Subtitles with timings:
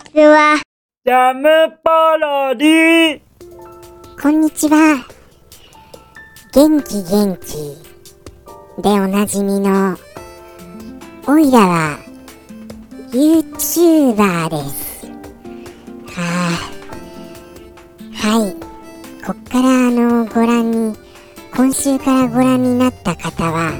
[0.00, 0.60] ちは。
[1.04, 1.48] ジャム
[1.84, 3.20] パロディ
[4.20, 5.06] こんにちは。
[6.52, 9.96] 元気元気でおなじみの、
[11.26, 11.98] おいらは
[13.12, 15.06] YouTuber です。
[15.06, 16.50] は
[18.22, 18.54] あ、はい。
[19.24, 20.96] こっからあの、ご覧に、
[21.54, 23.72] 今週からご覧になった方は、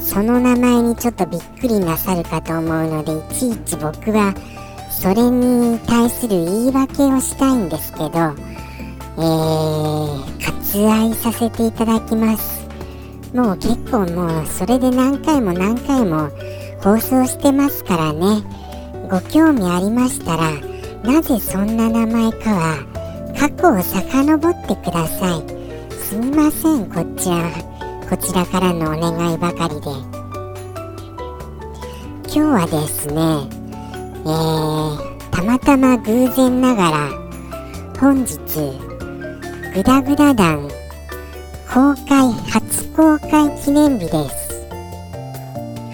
[0.00, 4.34] その名前にちょっとびっくりなさるかと思うので、いちいち僕は、
[5.00, 8.34] それに対する言い訳をしたいんですけど、えー、
[10.74, 12.68] 割愛させていただきます。
[13.34, 16.28] もう結構もうそれで何回も何回も
[16.82, 18.42] 放送してますからね。
[19.10, 20.50] ご興味ありましたら、
[21.02, 22.76] なぜそんな名前かは
[23.38, 25.42] 過去を遡ってください。
[25.96, 27.50] すみません、こちら、
[28.06, 29.90] こちらからのお願いばかりで。
[32.26, 33.59] 今日はですね、
[34.22, 37.10] えー、たまたま偶然ながら
[37.98, 38.36] 本日
[39.74, 40.68] グダグダ団
[41.72, 44.66] 公開初公開記念日です。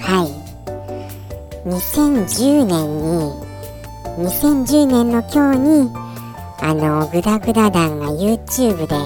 [0.01, 1.69] はい。
[1.69, 3.47] 2010年に
[4.31, 5.91] 2010年の今日に
[6.63, 8.97] あのグダグダ団が YouTube で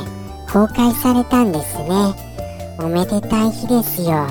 [0.53, 2.15] 公開されたんですね。
[2.79, 4.29] おめでたい日ですよ。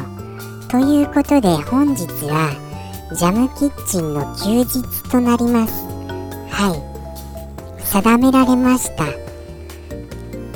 [0.70, 2.69] ということで本日は
[3.12, 5.86] ジャムキッチンの休日となります。
[6.50, 7.84] はい。
[7.84, 9.06] 定められました。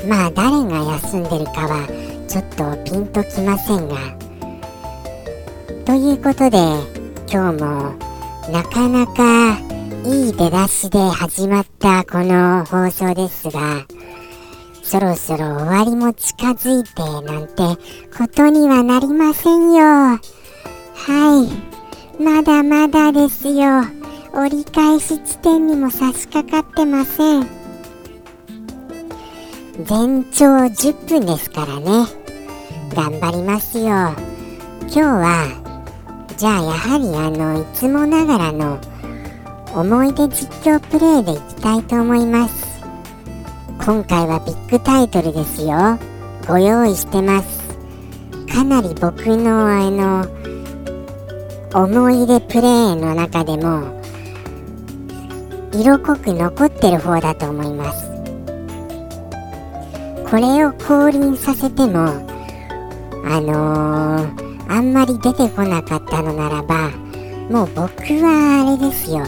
[0.08, 1.88] まあ誰が休んでるかは
[2.28, 3.96] ちょっとピンときませんが。
[5.86, 6.58] ということで
[7.31, 7.96] 今日も
[8.52, 9.58] なかなか
[10.06, 13.86] いい出だしで始まったこの放送ですが
[14.84, 17.81] そろそろ終わりも近づいてなんて
[18.16, 19.80] ことにはなりませんよ。
[19.80, 20.20] は
[21.70, 21.72] い。
[22.19, 23.83] まだまだですよ。
[24.33, 27.47] 折り返し地点にも差し掛かってません。
[29.83, 32.06] 全長10分ですからね。
[32.94, 33.85] 頑張りますよ。
[33.85, 35.63] 今日は
[36.38, 38.80] じゃあやはりあのいつもながらの
[39.74, 42.84] 思い出実況プレイでいきたいと思います。
[43.84, 45.97] 今回はビッグタイトルですよ。
[46.47, 47.63] ご用意してます。
[48.53, 50.28] かなり僕のあの
[51.75, 54.00] 思い出プレイの中でも
[55.73, 58.11] 色濃く残ってる方だと思います。
[60.29, 62.00] これを降臨させても
[63.25, 66.91] あのー、あんまり出てこなかったのならば
[67.50, 67.91] もう僕
[68.22, 69.25] はあれですよ。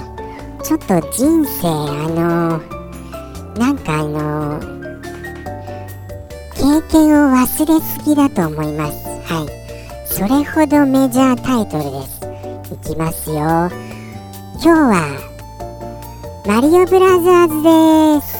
[0.63, 4.85] ちょっと人生あのー、なんかあのー、
[6.53, 9.07] 経験を忘れすぎだと思います。
[9.33, 9.65] はい。
[10.05, 12.24] それほどメジャータイトルです。
[12.73, 13.35] いきますよ。
[13.35, 13.69] 今
[14.61, 15.05] 日は
[16.47, 17.61] マリオブラザーズ
[18.19, 18.35] です。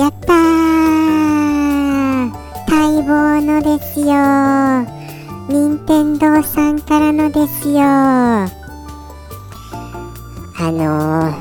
[0.00, 0.36] やったー。
[2.68, 4.06] 待望のですよ。
[5.48, 7.80] 任天堂さんからのですよ。
[7.80, 8.50] あ
[10.58, 11.34] のー、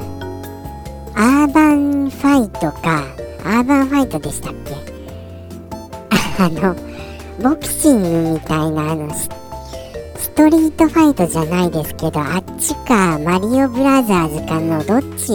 [1.16, 3.04] アーバンファイトか。
[3.44, 4.76] アーバンファイトでしたっけ？
[6.38, 6.76] あの
[7.42, 9.30] ボクシングみたいなあのス
[10.36, 15.32] ストリートファイトじゃないですけどあっちかマリオブラザーズかのどっち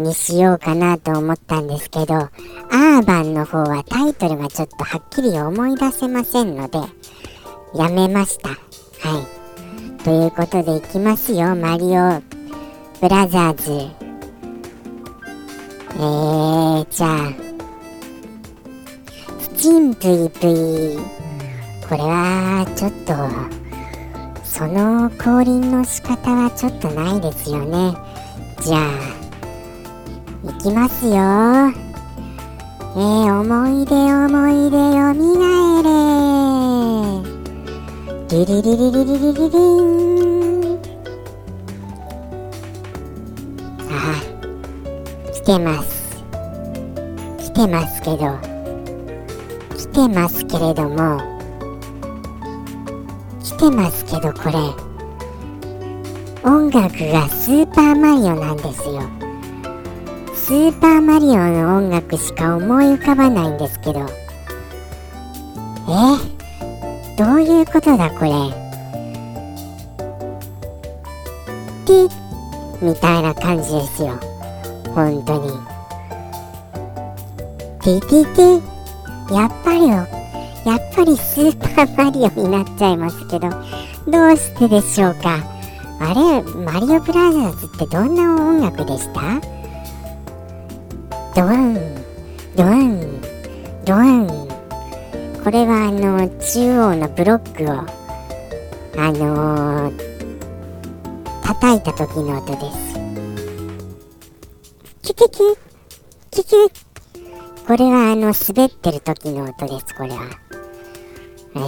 [0.00, 6.78] にしようかなと思ったんですけどアーバンの方はタイトルがちょっとはっきり思い出せませんので
[7.74, 8.48] やめました。
[8.48, 8.56] は
[9.98, 10.02] い。
[10.02, 11.54] ということでいきますよ。
[11.54, 12.22] マリオ
[13.02, 13.70] ブラザーズ。
[15.94, 17.32] えー、じゃあ
[19.40, 20.96] スチンプイプイ
[21.86, 23.65] これはちょっと
[24.56, 27.94] その降臨の仕方はちょっとないですよね。
[28.62, 28.88] じゃあ
[30.48, 31.12] いきますよ。
[31.12, 35.44] えー、思い出思い出よみが
[35.80, 35.96] えれ。
[38.30, 40.80] リリリリリリリリリン
[43.90, 44.20] あ
[45.32, 46.24] 来てます
[47.38, 48.38] 来てますけど
[49.76, 51.35] 来てますけれども
[53.56, 54.54] てますけどこれ。
[56.48, 59.02] 音楽がスーパーマリオなんですよ。
[60.34, 64.06] スーパーマリオの音楽しか思い浮かばないんですけど。
[65.88, 65.92] え？
[67.18, 68.30] どういうことだこれ？
[71.86, 72.10] ピッ
[72.80, 74.18] みたいな感じですよ。
[74.94, 75.50] 本当に。
[77.80, 79.34] ティティティ。
[79.34, 79.90] やっぱり
[80.66, 83.48] やっぱりスーパーマリオになっちゃいますけど
[84.10, 85.38] どうしてでしょうか？
[86.00, 89.40] あれマリオブラザーズってどんな音楽でした？
[91.36, 91.74] ドワン
[92.56, 93.20] ドワン
[93.84, 94.26] ドワン。
[95.44, 97.68] これはあの中央のブロックを
[99.00, 99.96] あのー、
[101.42, 102.96] 叩いた時の音です。
[105.02, 105.38] キキキ
[106.32, 106.56] キキ
[107.68, 110.24] これはあの滑ってる時の音ですこれは。
[111.56, 111.62] ええ、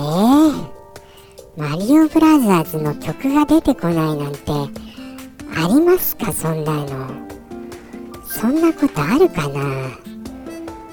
[1.57, 4.53] マリオブラザーズの曲が出てこないなんて
[5.57, 6.31] ありますか？
[6.33, 7.09] そんなの。
[8.27, 9.89] そんなことあるかな？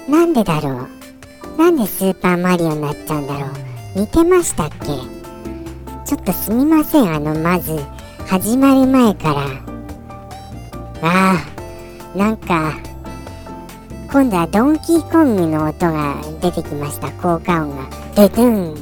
[0.08, 0.88] なんでだろ
[1.58, 1.58] う？
[1.58, 4.00] なんでスーパーマリオになっちゃうんだろう？
[4.00, 4.86] 似てましたっけ？
[6.06, 7.14] ちょっとすみません。
[7.14, 7.78] あのまず
[8.26, 9.42] 始まる前から。
[11.02, 12.74] ああなんか
[14.16, 17.12] 今度はドンキーコングの音が出てきました。
[17.12, 17.86] 効果音が。
[18.16, 18.74] デトゥン。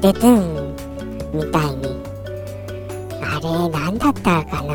[0.00, 0.74] デトゥン。
[1.34, 2.00] みたいに。
[3.20, 4.72] あれ何だったかな。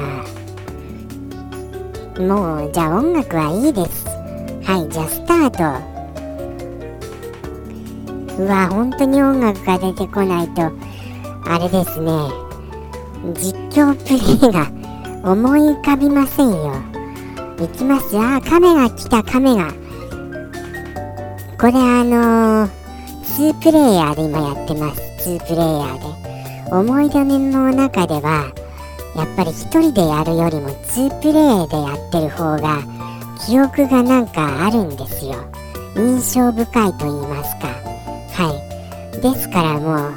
[2.24, 4.06] もうじゃあ音楽はいいです。
[4.64, 5.50] はいじゃあスター
[8.38, 8.44] ト。
[8.44, 10.72] うわ本当に音楽が出てこないと
[11.46, 12.12] あれですね。
[13.34, 14.70] 実況プレイが
[15.24, 16.93] 思い浮かびませんよ。
[17.64, 19.72] いきますあー亀が来た亀が。
[21.58, 22.70] これあのー、
[23.24, 25.02] 2プレイヤーで今やってます。
[25.30, 26.24] 2プレイヤーで。
[26.72, 28.52] 思い出の中では
[29.16, 32.82] やっぱり1人でやるよりも2プレイでやってる方が
[33.46, 35.36] 記憶がなんかあるんですよ。
[35.96, 37.68] 印象深いと言いますか。
[38.34, 38.54] は
[39.18, 39.22] い。
[39.22, 40.14] ですからもう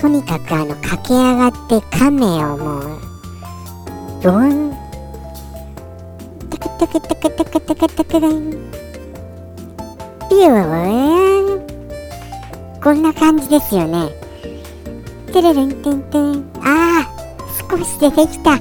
[0.00, 3.00] とにかくあの駆け上がって亀をもう
[4.22, 4.69] ドン
[6.80, 8.52] タカタカタカタカタカだん
[10.30, 10.36] ピ
[12.82, 14.08] こんな感じですよね
[15.26, 18.58] てれれんてんてんあー少し出てきた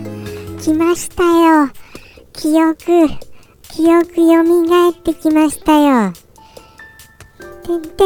[0.62, 1.69] 来ましたよ
[2.33, 3.07] 記憶
[3.69, 6.12] 記憶よみがえってきましたよ
[7.63, 8.00] てんて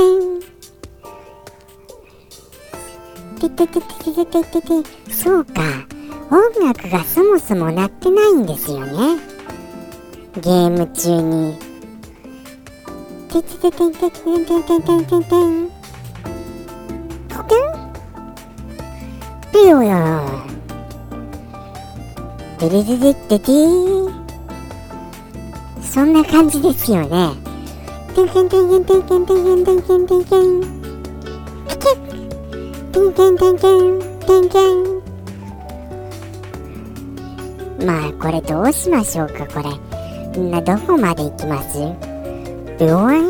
[3.50, 5.88] てててててててそうか
[6.30, 9.33] 音楽がそもそも鳴ってないんですよね
[10.42, 11.58] ゲーム中に。
[13.30, 15.70] ててててててててててててん
[17.30, 17.58] コケン
[19.52, 19.90] ピヨヨ
[22.60, 24.12] デレデレデデー。
[25.82, 27.30] そんな感じですよね。
[28.16, 30.62] てんてんてんてんてんてんてんてんてんてんてん
[31.68, 31.92] ピキッ。
[32.92, 34.58] てんてんてんてんてんて
[37.82, 39.93] んまあこれどうしましょうかこれ。
[40.40, 41.78] などこまで行きます？
[42.80, 43.30] 病院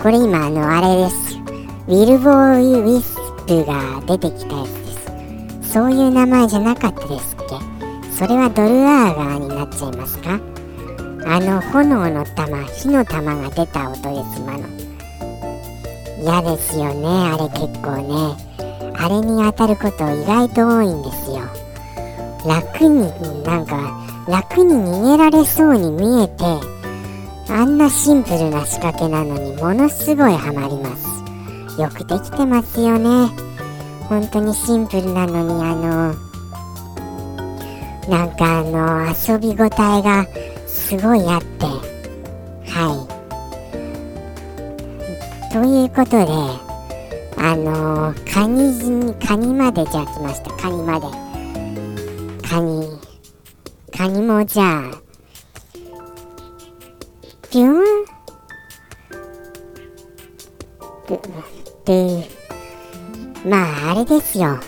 [0.00, 1.36] これ今あのあれです。
[1.86, 3.16] ウィルボーイ・ウィス
[3.46, 5.72] プが出てきたやつです。
[5.72, 7.44] そういう名前じゃなかったですっけ？
[8.12, 10.40] それはドルアーガーになっちゃいますか？
[11.26, 14.02] あの炎の玉火の玉が出た音で
[14.34, 14.68] す今の。
[16.22, 18.36] 嫌ですよねあれ結構ね。
[18.96, 21.40] あれに当たること意外と多いんですよ。
[22.46, 23.10] 楽に
[23.42, 26.44] なんか楽に逃げられそうに見えて
[27.48, 31.06] あんなシンプルな仕掛けなのにものすごいハマります。
[31.80, 33.28] よくできてますよね。
[34.08, 36.14] 本当にシンプルなのにあの
[38.08, 40.26] なんかあの遊びごたえが
[40.66, 41.66] すごいあって
[42.70, 43.08] は
[45.50, 45.52] い。
[45.52, 46.64] ということで
[47.36, 50.50] あの、カニカニまでじゃあ来ました。
[50.56, 51.06] カニまで。
[52.48, 52.93] カニ
[53.96, 54.90] カニもじゃあ
[57.48, 58.04] ピュン
[61.84, 62.28] で
[63.48, 64.58] まああれですよ。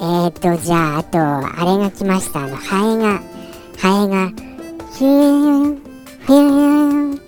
[0.00, 2.40] えーとじゃああとあれが来ました。
[2.40, 3.22] あのハエが
[3.78, 4.28] ハエが
[4.96, 7.20] ヒューンフィューンフ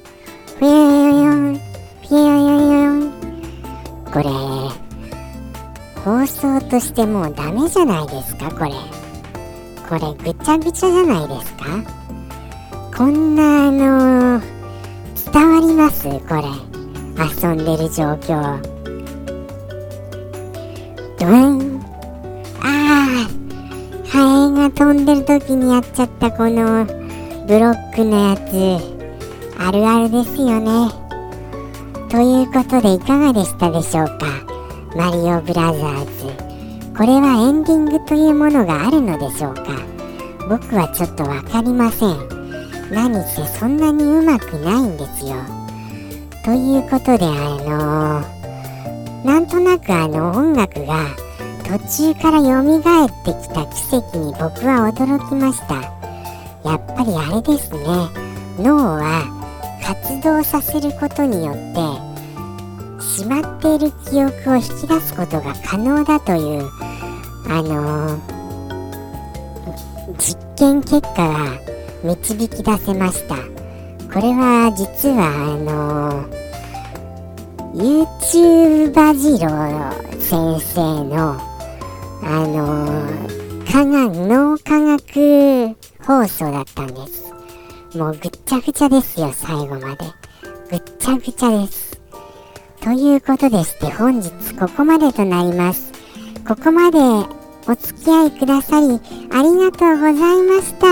[0.61, 3.13] ィューンフィューン
[4.13, 4.25] これ
[6.03, 9.00] 放送としてもうダメじゃないですかこれ
[9.91, 10.01] これ
[10.33, 11.65] ぐちゃぐちゃじゃないですか？
[12.97, 16.05] こんなあのー、伝わります？
[16.05, 16.45] これ。
[17.19, 18.61] 遊んでる状況。
[21.19, 21.83] ドゥン。
[22.61, 23.29] ああ
[24.07, 24.15] ハ
[24.47, 26.87] エが飛んでる時にやっちゃったこの
[27.49, 28.41] ブロックのやつ。
[29.59, 30.89] あるあるですよね。
[32.09, 34.19] ということでいかがでしたでしょうか？
[34.95, 36.05] マリオブラザー
[36.45, 36.50] ズ。
[37.01, 39.63] これはエンディングというものがあるのでしょうか？
[40.51, 42.93] 僕はちょっと分かりません。
[42.93, 45.37] 何せそんなにうまくないんですよ。
[46.45, 51.07] ということであのー、なんとなくあの音楽が
[51.65, 55.77] 途中から蘇ってきた奇跡に僕は驚きました。
[56.69, 57.81] やっぱりあれですね。
[58.59, 59.25] 脳は
[59.83, 61.57] 活動させることによっ
[62.99, 66.69] てしまっている記憶を引き出すことが可能だという
[67.47, 68.41] あのー
[70.19, 71.59] 実験結果が
[72.03, 73.37] 導き出せました。
[74.13, 76.29] これは実はあの
[77.75, 79.49] YouTuber 次郎
[80.21, 81.41] 先生の
[82.23, 83.07] あの
[83.71, 87.33] 科学脳科学放送だったんです。
[87.97, 90.13] もうぐっちゃぐちゃですよ最後まで。
[90.71, 92.01] ぐっちゃぐちゃです。
[92.83, 95.90] ということでして本日ここまでとなります。
[96.47, 96.99] ここまで
[97.69, 100.87] お付き合いくださりありがとうございました。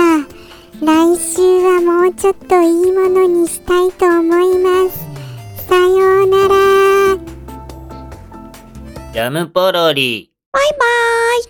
[0.81, 5.09] 来週はもうちょっといいものにしたいと思います。
[5.67, 7.19] さようなら。
[9.13, 10.31] ジャムポロリ。
[10.53, 11.43] バイバーイ